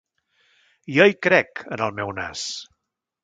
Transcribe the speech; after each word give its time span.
Jo 0.95 1.05
hi 1.11 1.15
crec, 1.27 1.61
en 1.77 1.85
el 1.89 1.93
meu 1.99 2.13
nas. 2.21 2.47